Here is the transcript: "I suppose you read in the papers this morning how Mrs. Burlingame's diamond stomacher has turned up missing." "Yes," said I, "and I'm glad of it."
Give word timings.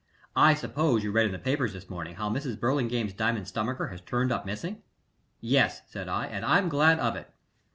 "I 0.35 0.55
suppose 0.55 1.03
you 1.03 1.11
read 1.11 1.27
in 1.27 1.31
the 1.31 1.37
papers 1.37 1.73
this 1.73 1.87
morning 1.87 2.15
how 2.15 2.27
Mrs. 2.27 2.59
Burlingame's 2.59 3.13
diamond 3.13 3.45
stomacher 3.47 3.89
has 3.91 4.01
turned 4.01 4.31
up 4.31 4.47
missing." 4.47 4.81
"Yes," 5.41 5.83
said 5.85 6.07
I, 6.09 6.25
"and 6.25 6.43
I'm 6.43 6.69
glad 6.69 6.97
of 6.97 7.15
it." 7.15 7.31